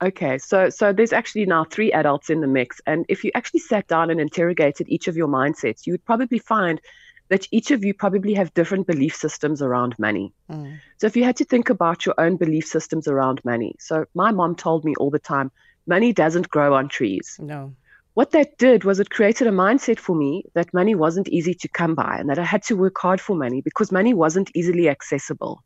Okay, 0.01 0.37
so 0.37 0.69
so 0.69 0.91
there's 0.91 1.13
actually 1.13 1.45
now 1.45 1.63
three 1.63 1.91
adults 1.93 2.29
in 2.29 2.41
the 2.41 2.47
mix, 2.47 2.81
and 2.85 3.05
if 3.07 3.23
you 3.23 3.31
actually 3.33 3.61
sat 3.61 3.87
down 3.87 4.09
and 4.09 4.19
interrogated 4.19 4.89
each 4.89 5.07
of 5.07 5.15
your 5.15 5.29
mindsets, 5.29 5.87
you 5.87 5.93
would 5.93 6.03
probably 6.03 6.37
find 6.37 6.81
that 7.29 7.47
each 7.51 7.71
of 7.71 7.83
you 7.83 7.93
probably 7.93 8.33
have 8.33 8.53
different 8.53 8.87
belief 8.87 9.15
systems 9.15 9.61
around 9.61 9.97
money. 9.97 10.33
Mm. 10.51 10.79
So 10.97 11.07
if 11.07 11.15
you 11.15 11.23
had 11.23 11.37
to 11.37 11.45
think 11.45 11.69
about 11.69 12.05
your 12.05 12.13
own 12.17 12.35
belief 12.35 12.65
systems 12.65 13.07
around 13.07 13.43
money, 13.45 13.75
so 13.79 14.05
my 14.13 14.31
mom 14.31 14.55
told 14.55 14.83
me 14.83 14.93
all 14.99 15.09
the 15.09 15.17
time, 15.17 15.49
money 15.87 16.11
doesn't 16.11 16.49
grow 16.49 16.75
on 16.75 16.89
trees. 16.89 17.37
No. 17.39 17.73
What 18.15 18.31
that 18.31 18.57
did 18.57 18.83
was 18.83 18.99
it 18.99 19.09
created 19.09 19.47
a 19.47 19.51
mindset 19.51 19.99
for 19.99 20.15
me 20.15 20.43
that 20.53 20.73
money 20.73 20.93
wasn't 20.95 21.27
easy 21.29 21.53
to 21.53 21.67
come 21.67 21.95
by 21.95 22.17
and 22.19 22.29
that 22.29 22.39
I 22.39 22.43
had 22.43 22.63
to 22.63 22.75
work 22.75 22.97
hard 22.97 23.19
for 23.19 23.35
money 23.35 23.61
because 23.61 23.91
money 23.91 24.13
wasn't 24.13 24.51
easily 24.53 24.87
accessible. 24.87 25.63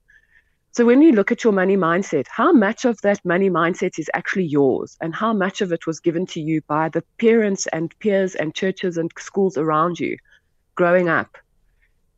So 0.71 0.86
when 0.86 1.01
you 1.01 1.12
look 1.12 1.31
at 1.31 1.44
your 1.44 1.54
money 1.54 1.75
mindset, 1.75 2.27
how 2.30 2.51
much 2.51 2.86
of 2.86 3.01
that 3.01 3.24
money 3.25 3.50
mindset 3.50 3.98
is 3.98 4.10
actually 4.13 4.45
yours 4.45 4.98
and 5.01 5.16
how 5.16 5.33
much 5.33 5.62
of 5.62 5.71
it 5.71 5.88
was 5.88 6.00
given 6.00 6.25
to 6.27 6.39
you 6.39 6.62
by 6.68 6.89
the 6.89 7.04
parents 7.19 7.66
and 7.68 7.94
peers 8.00 8.36
and 8.36 8.54
churches 8.54 8.98
and 8.98 9.12
schools 9.18 9.57
around 9.57 10.00
you 10.00 10.18
growing 10.75 11.10
up? 11.10 11.38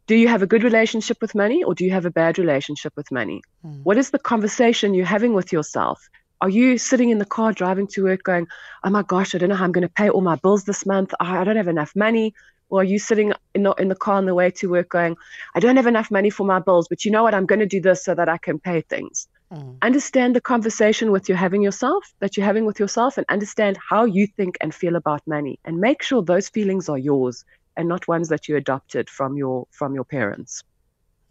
Do 0.07 0.15
you 0.15 0.27
have 0.27 0.41
a 0.41 0.47
good 0.47 0.63
relationship 0.63 1.21
with 1.21 1.33
money 1.33 1.63
or 1.63 1.73
do 1.73 1.85
you 1.85 1.91
have 1.91 2.05
a 2.05 2.11
bad 2.11 2.37
relationship 2.37 2.91
with 2.97 3.09
money? 3.11 3.41
Hmm. 3.61 3.83
What 3.83 3.97
is 3.97 4.09
the 4.09 4.19
conversation 4.19 4.93
you're 4.93 5.05
having 5.05 5.33
with 5.33 5.53
yourself? 5.53 6.09
Are 6.41 6.49
you 6.49 6.77
sitting 6.77 7.11
in 7.11 7.19
the 7.19 7.25
car 7.25 7.53
driving 7.53 7.87
to 7.87 8.03
work 8.03 8.23
going, 8.23 8.47
oh 8.83 8.89
my 8.89 9.03
gosh, 9.03 9.33
I 9.33 9.37
don't 9.37 9.49
know 9.49 9.55
how 9.55 9.63
I'm 9.63 9.71
going 9.71 9.87
to 9.87 9.93
pay 9.93 10.09
all 10.09 10.21
my 10.21 10.35
bills 10.35 10.65
this 10.65 10.85
month. 10.85 11.13
I 11.19 11.43
don't 11.45 11.55
have 11.55 11.67
enough 11.67 11.95
money. 11.95 12.33
Or 12.71 12.81
are 12.81 12.85
you 12.85 12.97
sitting 12.97 13.33
in 13.53 13.63
the, 13.63 13.73
in 13.73 13.89
the 13.89 13.95
car 13.95 14.15
on 14.15 14.25
the 14.25 14.33
way 14.33 14.49
to 14.49 14.69
work 14.69 14.89
going, 14.89 15.17
I 15.53 15.59
don't 15.59 15.75
have 15.75 15.87
enough 15.87 16.09
money 16.09 16.29
for 16.29 16.45
my 16.45 16.59
bills, 16.59 16.87
but 16.87 17.05
you 17.05 17.11
know 17.11 17.21
what? 17.23 17.35
I'm 17.35 17.45
going 17.45 17.59
to 17.59 17.65
do 17.65 17.81
this 17.81 18.03
so 18.03 18.15
that 18.15 18.29
I 18.29 18.37
can 18.37 18.59
pay 18.59 18.81
things. 18.81 19.27
Mm. 19.53 19.77
Understand 19.81 20.35
the 20.35 20.41
conversation 20.41 21.11
with 21.11 21.27
you 21.27 21.35
having 21.35 21.61
yourself 21.61 22.13
that 22.19 22.37
you're 22.37 22.45
having 22.45 22.65
with 22.65 22.79
yourself 22.79 23.17
and 23.17 23.25
understand 23.29 23.77
how 23.89 24.05
you 24.05 24.25
think 24.25 24.57
and 24.61 24.73
feel 24.73 24.95
about 24.95 25.21
money 25.27 25.59
and 25.65 25.79
make 25.79 26.01
sure 26.01 26.23
those 26.23 26.47
feelings 26.47 26.87
are 26.87 26.97
yours 26.97 27.43
and 27.75 27.89
not 27.89 28.07
ones 28.07 28.29
that 28.29 28.47
you 28.47 28.55
adopted 28.55 29.09
from 29.09 29.35
your 29.35 29.67
from 29.71 29.93
your 29.93 30.05
parents. 30.05 30.63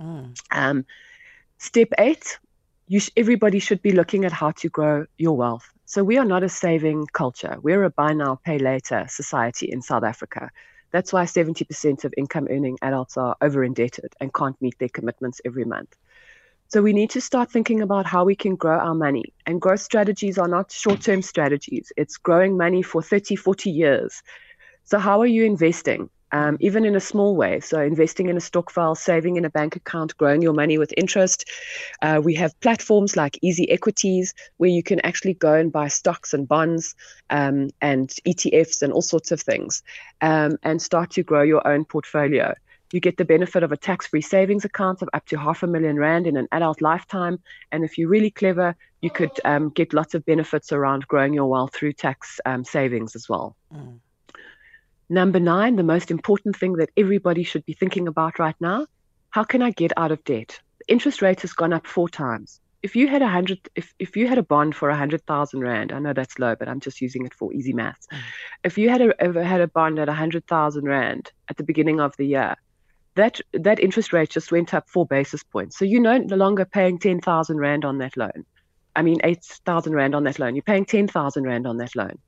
Mm. 0.01 0.39
Um, 0.51 0.85
step 1.57 1.89
eight, 1.99 2.39
you 2.89 3.01
sh- 3.01 3.11
everybody 3.17 3.59
should 3.59 3.81
be 3.81 3.93
looking 3.93 4.27
at 4.27 4.33
how 4.33 4.51
to 4.51 4.69
grow 4.69 5.07
your 5.17 5.37
wealth. 5.37 5.67
So 5.87 6.05
we 6.05 6.19
are 6.19 6.25
not 6.25 6.43
a 6.43 6.49
saving 6.49 7.07
culture. 7.13 7.57
We're 7.63 7.85
a 7.85 7.91
buy 7.91 8.13
now, 8.13 8.39
pay 8.45 8.59
later 8.59 9.07
society 9.09 9.73
in 9.73 9.81
South 9.83 10.05
Africa. 10.05 10.51
That's 10.93 11.13
why 11.13 11.25
70% 11.25 12.05
of 12.05 12.15
income 12.17 12.49
earning 12.51 12.79
adults 12.83 13.17
are 13.17 13.37
over 13.41 13.63
indebted 13.65 14.13
and 14.21 14.33
can't 14.33 14.61
meet 14.61 14.79
their 14.79 14.89
commitments 14.89 15.41
every 15.45 15.65
month. 15.65 15.97
So 16.69 16.83
we 16.83 16.93
need 16.93 17.11
to 17.11 17.21
start 17.21 17.51
thinking 17.51 17.81
about 17.81 18.07
how 18.07 18.25
we 18.25 18.37
can 18.37 18.55
grow 18.55 18.79
our 18.79 18.95
money. 18.95 19.35
And 19.47 19.61
growth 19.61 19.81
strategies 19.81 20.39
are 20.39 20.49
not 20.49 20.71
short 20.71 21.01
term 21.01 21.23
strategies, 21.23 21.93
it's 21.97 22.17
growing 22.17 22.57
money 22.57 22.83
for 22.83 23.03
30, 23.03 23.37
40 23.37 23.71
years. 23.71 24.23
So, 24.85 24.99
how 24.99 25.21
are 25.21 25.27
you 25.27 25.45
investing? 25.45 26.11
Um, 26.33 26.57
even 26.61 26.85
in 26.85 26.95
a 26.95 27.01
small 27.01 27.37
way. 27.37 27.61
So, 27.61 27.81
investing 27.81 28.29
in 28.29 28.37
a 28.37 28.41
stokvel, 28.41 28.95
saving 28.95 29.37
in 29.37 29.45
a 29.45 29.51
bank 29.51 29.77
account, 29.77 30.17
growing 30.17 30.43
your 30.43 30.53
money 30.53 30.79
with 30.79 30.93
interest. 30.97 31.45
Uh, 32.03 32.21
we 32.23 32.35
have 32.35 32.59
platforms 32.61 33.17
like 33.17 33.39
Easy 33.43 33.71
Equities 33.71 34.35
where 34.59 34.71
you 34.71 34.83
can 34.83 35.01
actually 35.01 35.35
go 35.35 35.55
and 35.55 35.73
buy 35.73 35.89
stocks 35.89 36.35
and 36.35 36.47
bonds 36.47 36.95
um, 37.31 37.71
and 37.81 38.11
ETFs 38.27 38.83
and 38.83 38.93
all 38.93 39.03
sorts 39.03 39.33
of 39.33 39.41
things 39.41 39.83
um, 40.21 40.57
and 40.63 40.81
start 40.81 41.11
to 41.11 41.23
grow 41.23 41.43
your 41.43 41.67
own 41.67 41.85
portfolio. 41.85 42.55
You 42.93 43.01
get 43.01 43.17
the 43.17 43.25
benefit 43.25 43.63
of 43.63 43.71
a 43.71 43.77
tax 43.77 44.09
free 44.09 44.21
savings 44.21 44.65
account 44.65 45.01
of 45.03 45.09
up 45.13 45.27
to 45.27 45.39
half 45.39 45.63
a 45.63 45.67
million 45.67 45.97
rand 45.97 46.27
in 46.27 46.37
an 46.37 46.49
adult 46.51 46.81
lifetime. 46.81 47.39
And 47.71 47.85
if 47.85 47.97
you're 47.97 48.09
really 48.09 48.31
clever, 48.31 48.75
you 49.01 49.11
could 49.11 49.31
um, 49.45 49.71
get 49.71 49.93
lots 49.93 50.15
of 50.15 50.25
benefits 50.25 50.73
around 50.73 51.07
growing 51.07 51.33
your 51.33 51.47
wealth 51.47 51.75
through 51.75 51.93
tax 51.93 52.41
um, 52.45 52.65
savings 52.65 53.15
as 53.15 53.29
well. 53.29 53.57
Mm. 53.73 54.01
Number 55.11 55.41
nine, 55.41 55.77
the 55.77 55.83
most 55.83 56.11
important 56.11 56.57
thing 56.57 56.75
that 56.75 56.91
everybody 56.97 57.43
should 57.43 57.67
be 57.67 57.75
thinking 57.75 58.09
about 58.09 58.39
right 58.39 58.57
now 58.61 58.87
how 59.31 59.45
can 59.45 59.63
I 59.63 59.71
get 59.71 59.93
out 59.97 60.13
of 60.13 60.23
debt? 60.25 60.61
The 60.81 60.93
interest 60.93 61.23
rate 61.23 61.41
has 61.43 61.53
gone 61.53 61.73
up 61.73 61.87
four 61.87 62.09
times. 62.09 62.61
If 62.83 62.97
you 62.97 63.09
had 63.09 63.23
a 63.23 63.29
hundred, 63.29 63.61
if, 63.75 63.95
if 63.99 64.17
you 64.17 64.27
had 64.27 64.39
a 64.39 64.43
bond 64.43 64.75
for 64.75 64.89
a 64.89 64.97
hundred 64.97 65.25
thousand 65.27 65.61
rand, 65.61 65.93
I 65.93 65.99
know 65.99 66.13
that's 66.13 66.39
low, 66.39 66.57
but 66.57 66.69
I'm 66.69 66.81
just 66.81 67.01
using 67.01 67.27
it 67.27 67.35
for 67.35 67.53
easy 67.53 67.73
maths. 67.73 68.07
Mm. 68.13 68.19
If 68.65 68.79
you 68.79 68.89
had 68.89 69.03
a, 69.03 69.21
ever 69.21 69.45
had 69.45 69.61
a 69.61 69.69
bond 69.69 69.99
at 69.99 70.09
a 70.09 70.15
hundred 70.15 70.47
thousand 70.47 70.87
rand 70.87 71.31
at 71.49 71.57
the 71.59 71.63
beginning 71.63 72.01
of 72.01 72.17
the 72.17 72.27
year, 72.27 72.57
that 73.17 73.41
that 73.53 73.79
interest 73.79 74.13
rate 74.13 74.31
just 74.31 74.51
went 74.51 74.73
up 74.73 74.89
four 74.89 75.07
basis 75.07 75.43
points. 75.43 75.79
So 75.79 75.85
you're 75.85 76.01
no, 76.01 76.17
no 76.19 76.37
longer 76.37 76.65
paying 76.65 76.99
ten 76.99 77.21
thousand 77.21 77.59
rand 77.59 77.85
on 77.85 77.99
that 77.99 78.17
loan. 78.17 78.47
I 78.97 79.03
mean 79.03 79.21
eight 79.23 79.45
thousand 79.67 79.95
rand 79.95 80.15
on 80.15 80.25
that 80.25 80.39
loan. 80.39 80.57
You're 80.57 80.63
paying 80.63 80.87
ten 80.87 81.07
thousand 81.07 81.45
rand 81.45 81.67
on 81.67 81.77
that 81.77 81.95
loan. 81.95 82.19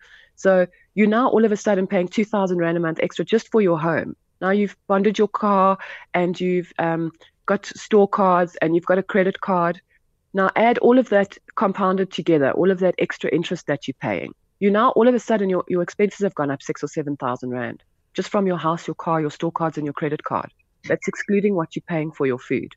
So 0.43 0.67
you're 0.97 1.07
now 1.07 1.29
all 1.29 1.45
of 1.45 1.53
a 1.53 1.57
sudden 1.57 1.87
paying 1.87 2.09
two 2.09 2.25
thousand 2.25 2.59
rand 2.59 2.77
a 2.77 2.81
month 2.81 2.99
extra 3.01 3.25
just 3.25 3.47
for 3.53 3.61
your 3.61 3.79
home. 3.79 4.17
Now 4.41 4.51
you've 4.51 4.77
bonded 4.89 5.17
your 5.17 5.29
car 5.29 5.79
and 6.15 6.39
you've 6.41 6.73
um, 6.81 7.13
got 7.47 7.65
store 7.67 8.09
cards 8.09 8.57
and 8.61 8.75
you've 8.75 8.91
got 8.93 8.99
a 8.99 9.05
credit 9.05 9.41
card. 9.41 9.81
Now 10.35 10.51
add 10.57 10.79
all 10.79 10.99
of 10.99 11.11
that 11.11 11.39
compounded 11.55 12.11
together, 12.11 12.51
all 12.51 12.73
of 12.73 12.81
that 12.81 12.97
extra 12.99 13.31
interest 13.31 13.69
that 13.69 13.87
you're 13.87 14.01
paying. 14.01 14.35
You 14.59 14.73
now 14.73 14.91
all 14.91 15.07
of 15.07 15.15
a 15.15 15.21
sudden 15.21 15.49
your, 15.49 15.63
your 15.69 15.83
expenses 15.83 16.25
have 16.25 16.35
gone 16.35 16.51
up 16.51 16.61
six 16.61 16.83
or 16.83 16.89
seven 16.89 17.17
thousand 17.17 17.51
rand 17.51 17.85
just 18.13 18.29
from 18.29 18.49
your 18.49 18.59
house, 18.59 18.89
your 18.89 18.97
car, 18.97 19.21
your 19.21 19.31
store 19.31 19.53
cards, 19.53 19.79
and 19.79 19.87
your 19.87 19.95
credit 19.95 20.25
card. 20.25 20.51
That's 20.89 21.07
excluding 21.07 21.55
what 21.55 21.77
you're 21.77 21.85
paying 21.87 22.11
for 22.11 22.27
your 22.27 22.41
food. 22.41 22.75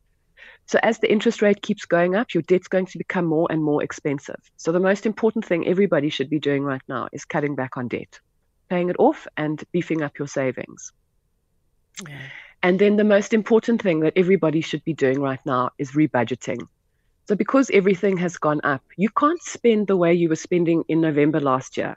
So 0.68 0.80
as 0.82 1.00
the 1.00 1.12
interest 1.12 1.42
rate 1.42 1.62
keeps 1.62 1.86
going 1.86 2.16
up, 2.16 2.34
your 2.34 2.44
debt's 2.44 2.68
going 2.68 2.88
to 2.88 2.98
become 2.98 3.26
more 3.26 3.48
and 3.50 3.64
more 3.64 3.84
expensive. 3.84 4.42
So 4.58 4.72
the 4.72 4.80
most 4.80 5.06
important 5.06 5.46
thing 5.46 5.68
everybody 5.68 6.10
should 6.10 6.30
be 6.30 6.40
doing 6.40 6.64
right 6.64 6.82
now 6.88 7.08
is 7.12 7.26
cutting 7.26 7.56
back 7.56 7.78
on 7.78 7.88
debt, 7.88 8.20
paying 8.70 8.90
it 8.90 8.96
off 8.98 9.28
and 9.38 9.64
beefing 9.72 10.02
up 10.02 10.18
your 10.18 10.28
savings. 10.28 10.92
Yeah. 12.08 12.18
And 12.64 12.80
then 12.80 12.96
the 12.96 13.04
most 13.04 13.34
important 13.34 13.82
thing 13.82 14.00
that 14.00 14.14
everybody 14.16 14.62
should 14.62 14.84
be 14.84 14.94
doing 14.94 15.22
right 15.22 15.40
now 15.46 15.70
is 15.78 15.92
rebudgeting. 15.92 16.68
So 17.28 17.36
because 17.36 17.70
everything 17.72 18.18
has 18.18 18.38
gone 18.38 18.62
up, 18.64 18.84
you 18.96 19.10
can't 19.10 19.42
spend 19.42 19.88
the 19.88 19.98
way 19.98 20.14
you 20.14 20.30
were 20.30 20.36
spending 20.36 20.84
in 20.88 21.02
November 21.02 21.40
last 21.40 21.78
year. 21.78 21.96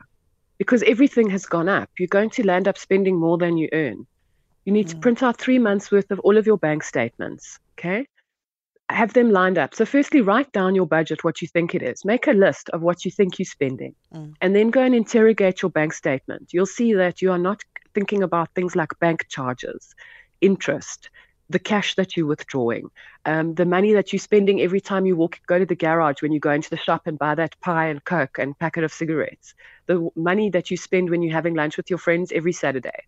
Because 0.59 0.83
everything 0.83 1.31
has 1.31 1.47
gone 1.47 1.69
up, 1.69 1.88
you're 1.99 2.09
going 2.09 2.31
to 2.31 2.47
land 2.47 2.67
up 2.69 2.76
spending 2.76 3.17
more 3.17 3.38
than 3.38 3.57
you 3.57 3.69
earn. 3.73 4.07
You 4.64 4.73
need 4.73 4.88
to 4.88 4.97
mm. 4.97 5.00
print 5.00 5.23
out 5.23 5.38
three 5.38 5.59
months 5.59 5.90
worth 5.90 6.11
of 6.11 6.19
all 6.21 6.37
of 6.37 6.47
your 6.47 6.59
bank 6.59 6.83
statements. 6.83 7.59
Okay. 7.78 8.07
Have 8.90 9.12
them 9.12 9.30
lined 9.30 9.59
up. 9.59 9.75
So, 9.75 9.85
firstly, 9.85 10.23
write 10.23 10.50
down 10.52 10.75
your 10.75 10.87
budget, 10.87 11.23
what 11.23 11.42
you 11.42 11.49
think 11.49 11.75
it 11.75 11.83
is. 11.83 12.04
Make 12.04 12.26
a 12.26 12.33
list 12.33 12.71
of 12.71 12.80
what 12.80 13.04
you 13.04 13.11
think 13.11 13.38
you're 13.38 13.47
spending, 13.47 13.95
mm. 14.14 14.33
and 14.40 14.57
then 14.57 14.71
go 14.71 14.83
and 14.83 14.95
interrogate 14.95 15.61
your 15.61 15.71
bank 15.71 15.92
statement. 15.92 16.52
You'll 16.52 16.66
see 16.66 16.95
that 16.95 17.21
you 17.21 17.30
are 17.33 17.38
not 17.38 17.62
thinking 17.95 18.23
about 18.23 18.54
things 18.54 18.75
like 18.75 18.99
bank 18.99 19.26
charges, 19.28 19.95
interest, 20.40 21.11
the 21.50 21.59
cash 21.59 21.97
that 21.97 22.16
you're 22.16 22.26
withdrawing, 22.26 22.90
um, 23.26 23.54
the 23.54 23.66
money 23.66 23.92
that 23.92 24.12
you're 24.12 24.21
spending 24.21 24.61
every 24.61 24.80
time 24.80 25.04
you 25.04 25.16
walk, 25.16 25.38
go 25.47 25.59
to 25.59 25.66
the 25.66 25.75
garage 25.75 26.23
when 26.23 26.33
you 26.33 26.40
go 26.40 26.50
into 26.50 26.71
the 26.71 26.76
shop 26.76 27.07
and 27.07 27.18
buy 27.18 27.35
that 27.35 27.61
pie 27.61 27.88
and 27.88 28.04
coke 28.04 28.38
and 28.38 28.59
packet 28.59 28.85
of 28.85 28.92
cigarettes, 28.92 29.54
the 29.87 30.09
money 30.16 30.49
that 30.50 30.71
you 30.71 30.76
spend 30.76 31.11
when 31.11 31.23
you're 31.23 31.33
having 31.33 31.54
lunch 31.54 31.76
with 31.76 31.90
your 31.90 31.99
friends 31.99 32.33
every 32.33 32.52
Saturday 32.52 33.04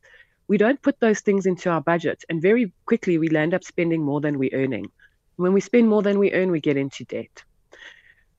we 0.50 0.58
don't 0.58 0.82
put 0.82 0.98
those 0.98 1.20
things 1.20 1.46
into 1.46 1.70
our 1.70 1.80
budget. 1.80 2.24
And 2.28 2.42
very 2.42 2.72
quickly, 2.84 3.18
we 3.18 3.28
land 3.28 3.54
up 3.54 3.62
spending 3.62 4.02
more 4.02 4.20
than 4.20 4.36
we're 4.36 4.50
earning. 4.52 4.90
When 5.40 5.54
we 5.54 5.60
spend 5.60 5.88
more 5.88 6.02
than 6.02 6.18
we 6.18 6.32
earn, 6.32 6.50
we 6.50 6.60
get 6.60 6.76
into 6.76 7.04
debt. 7.04 7.44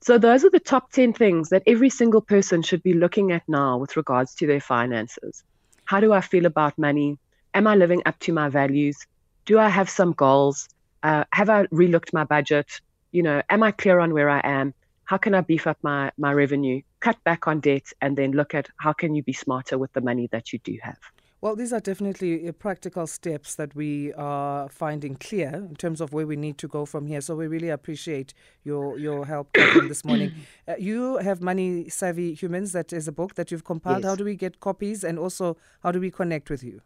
So, 0.02 0.18
those 0.18 0.46
are 0.46 0.50
the 0.50 0.60
top 0.60 0.92
10 0.92 1.14
things 1.14 1.50
that 1.50 1.64
every 1.66 1.90
single 1.90 2.22
person 2.22 2.62
should 2.62 2.84
be 2.84 2.94
looking 2.94 3.32
at 3.32 3.44
now 3.48 3.78
with 3.78 3.98
regards 3.98 4.36
to 4.36 4.48
their 4.48 4.62
finances. 4.62 5.44
How 5.86 6.00
do 6.00 6.14
I 6.14 6.22
feel 6.22 6.46
about 6.46 6.78
money? 6.78 7.18
Am 7.54 7.66
I 7.66 7.76
living 7.76 8.02
up 8.06 8.18
to 8.20 8.34
my 8.34 8.50
values? 8.50 8.98
Do 9.46 9.58
I 9.58 9.70
have 9.70 9.90
some 9.90 10.14
goals? 10.14 10.70
Uh, 11.04 11.24
have 11.34 11.50
I 11.50 11.66
relooked 11.68 12.14
my 12.14 12.24
budget? 12.24 12.70
You 13.12 13.24
know, 13.24 13.42
am 13.50 13.64
I 13.64 13.72
clear 13.72 14.00
on 14.00 14.14
where 14.14 14.30
I 14.30 14.42
am? 14.44 14.74
How 15.06 15.18
can 15.18 15.34
I 15.34 15.42
beef 15.42 15.68
up 15.68 15.78
my, 15.82 16.12
my 16.18 16.34
revenue, 16.34 16.82
cut 17.00 17.22
back 17.24 17.48
on 17.48 17.60
debt, 17.60 17.88
and 18.00 18.16
then 18.16 18.32
look 18.32 18.54
at 18.54 18.70
how 18.78 18.94
can 18.94 19.16
you 19.16 19.24
be 19.24 19.34
smarter 19.34 19.78
with 19.78 19.92
the 19.94 20.02
money 20.02 20.30
that 20.32 20.54
you 20.54 20.60
do 20.60 20.78
have? 20.82 21.00
Well, 21.42 21.56
these 21.56 21.74
are 21.74 21.80
definitely 21.80 22.48
uh, 22.48 22.52
practical 22.52 23.08
steps 23.08 23.56
that 23.56 23.74
we 23.74 24.14
are 24.14 24.70
finding 24.70 25.16
clear 25.16 25.50
in 25.56 25.76
terms 25.76 26.00
of 26.00 26.14
where 26.14 26.28
we 26.28 26.36
need 26.36 26.60
to 26.60 26.68
go 26.68 26.86
from 26.86 27.08
here. 27.08 27.20
So 27.20 27.36
we 27.36 27.48
really 27.48 27.70
appreciate 27.70 28.36
your 28.64 29.00
your 29.00 29.26
help 29.26 29.52
this 29.88 30.06
morning. 30.06 30.32
Uh, 30.68 30.76
you 30.78 31.18
have 31.18 31.42
Money 31.42 31.90
Savvy 31.90 32.34
Humans. 32.36 32.72
That 32.72 32.94
is 32.94 33.08
a 33.08 33.12
book 33.12 33.34
that 33.36 33.52
you've 33.52 33.64
compiled. 33.64 34.04
Yes. 34.04 34.10
How 34.10 34.16
do 34.16 34.24
we 34.24 34.36
get 34.36 34.60
copies, 34.60 35.04
and 35.04 35.18
also 35.18 35.58
how 35.82 35.92
do 35.92 36.00
we 36.00 36.12
connect 36.12 36.50
with 36.52 36.64
you? 36.64 36.82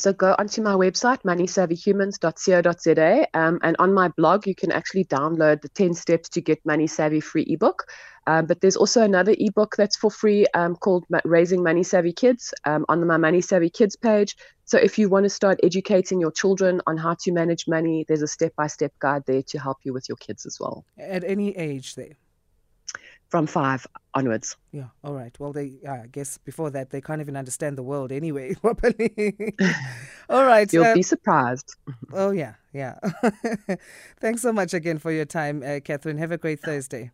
So 0.00 0.14
go 0.14 0.34
onto 0.38 0.62
my 0.62 0.72
website, 0.72 1.20
moneysavvyhumans.co.za, 1.24 3.26
um, 3.34 3.58
and 3.62 3.76
on 3.78 3.92
my 3.92 4.08
blog, 4.08 4.46
you 4.46 4.54
can 4.54 4.72
actually 4.72 5.04
download 5.04 5.60
the 5.60 5.68
10 5.68 5.92
steps 5.92 6.30
to 6.30 6.40
get 6.40 6.64
Money 6.64 6.86
Savvy 6.86 7.20
free 7.20 7.44
ebook. 7.46 7.84
Um, 8.26 8.46
but 8.46 8.62
there's 8.62 8.76
also 8.76 9.02
another 9.02 9.34
ebook 9.38 9.74
that's 9.76 9.98
for 9.98 10.10
free 10.10 10.46
um, 10.54 10.74
called 10.74 11.04
Raising 11.24 11.62
Money 11.62 11.82
Savvy 11.82 12.14
Kids 12.14 12.54
um, 12.64 12.86
on 12.88 13.06
my 13.06 13.18
Money 13.18 13.42
Savvy 13.42 13.68
Kids 13.68 13.94
page. 13.94 14.36
So 14.64 14.78
if 14.78 14.98
you 14.98 15.10
want 15.10 15.24
to 15.24 15.30
start 15.30 15.60
educating 15.62 16.18
your 16.18 16.30
children 16.30 16.80
on 16.86 16.96
how 16.96 17.16
to 17.20 17.32
manage 17.32 17.68
money, 17.68 18.06
there's 18.08 18.22
a 18.22 18.28
step 18.28 18.54
by 18.56 18.68
step 18.68 18.94
guide 19.00 19.24
there 19.26 19.42
to 19.48 19.58
help 19.58 19.78
you 19.84 19.92
with 19.92 20.08
your 20.08 20.16
kids 20.16 20.46
as 20.46 20.56
well. 20.58 20.86
At 20.98 21.24
any 21.24 21.54
age, 21.58 21.94
there? 21.94 22.16
From 23.30 23.46
five 23.46 23.86
onwards. 24.12 24.56
Yeah, 24.72 24.88
all 25.04 25.14
right. 25.14 25.34
Well, 25.38 25.52
they, 25.52 25.74
I 25.88 26.06
guess 26.10 26.36
before 26.38 26.70
that, 26.70 26.90
they 26.90 27.00
can't 27.00 27.20
even 27.20 27.36
understand 27.36 27.78
the 27.78 27.82
world 27.84 28.10
anyway 28.10 28.54
properly. 28.60 29.54
all 30.28 30.44
right. 30.44 30.70
You'll 30.72 30.84
uh, 30.84 30.94
be 30.94 31.02
surprised. 31.02 31.76
Oh, 32.12 32.32
yeah, 32.32 32.54
yeah. 32.72 32.98
Thanks 34.20 34.42
so 34.42 34.52
much 34.52 34.74
again 34.74 34.98
for 34.98 35.12
your 35.12 35.26
time, 35.26 35.62
uh, 35.62 35.78
Kathryn. 35.78 36.18
Have 36.18 36.32
a 36.32 36.38
great 36.38 36.58
Thursday. 36.58 37.12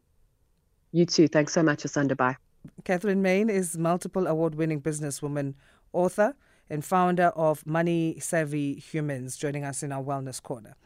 You 0.93 1.05
too. 1.05 1.29
Thanks 1.29 1.53
so 1.53 1.63
much, 1.63 1.83
Asanda. 1.83 2.17
Bye. 2.17 2.37
Kathryn 2.85 3.19
Main 3.19 3.51
is 3.51 3.77
multiple 3.77 4.27
award 4.27 4.55
winning 4.55 4.81
businesswoman, 4.81 5.55
author, 5.93 6.35
and 6.71 6.85
founder 6.85 7.27
of 7.37 7.67
Money 7.67 8.19
Savvy 8.21 8.75
Humans, 8.75 9.37
joining 9.37 9.65
us 9.65 9.83
in 9.83 9.93
our 9.93 10.03
Wellness 10.03 10.43
Corner. 10.43 10.77